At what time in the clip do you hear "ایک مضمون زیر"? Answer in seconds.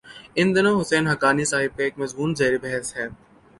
1.83-2.53